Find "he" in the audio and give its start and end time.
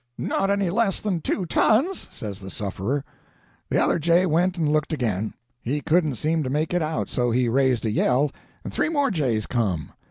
5.61-5.79, 7.29-7.47